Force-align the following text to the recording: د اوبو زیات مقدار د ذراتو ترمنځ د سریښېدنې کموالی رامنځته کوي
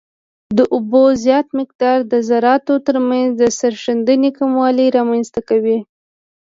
د 0.57 0.59
اوبو 0.75 1.03
زیات 1.23 1.47
مقدار 1.59 1.97
د 2.11 2.13
ذراتو 2.29 2.73
ترمنځ 2.87 3.29
د 3.41 3.43
سریښېدنې 3.59 4.29
کموالی 4.39 4.87
رامنځته 4.97 5.41
کوي 5.49 5.77